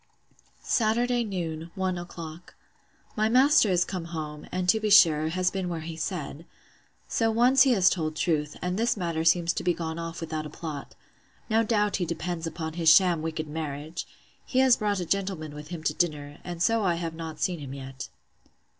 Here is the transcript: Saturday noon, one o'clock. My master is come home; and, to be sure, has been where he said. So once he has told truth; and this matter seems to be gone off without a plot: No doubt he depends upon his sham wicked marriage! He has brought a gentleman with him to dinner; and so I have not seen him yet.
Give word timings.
Saturday 0.63 1.23
noon, 1.23 1.69
one 1.75 1.95
o'clock. 1.95 2.55
My 3.15 3.29
master 3.29 3.69
is 3.69 3.85
come 3.85 4.05
home; 4.05 4.47
and, 4.51 4.67
to 4.67 4.79
be 4.79 4.89
sure, 4.89 5.27
has 5.27 5.51
been 5.51 5.69
where 5.69 5.81
he 5.81 5.95
said. 5.95 6.47
So 7.07 7.29
once 7.29 7.61
he 7.61 7.73
has 7.73 7.87
told 7.87 8.15
truth; 8.15 8.57
and 8.63 8.79
this 8.79 8.97
matter 8.97 9.23
seems 9.23 9.53
to 9.53 9.63
be 9.63 9.75
gone 9.75 9.99
off 9.99 10.19
without 10.19 10.47
a 10.47 10.49
plot: 10.49 10.95
No 11.51 11.61
doubt 11.61 11.97
he 11.97 12.05
depends 12.07 12.47
upon 12.47 12.73
his 12.73 12.89
sham 12.89 13.21
wicked 13.21 13.47
marriage! 13.47 14.07
He 14.43 14.57
has 14.57 14.77
brought 14.77 14.99
a 14.99 15.05
gentleman 15.05 15.53
with 15.53 15.67
him 15.67 15.83
to 15.83 15.93
dinner; 15.93 16.39
and 16.43 16.63
so 16.63 16.83
I 16.83 16.95
have 16.95 17.13
not 17.13 17.39
seen 17.39 17.59
him 17.59 17.75
yet. 17.75 18.09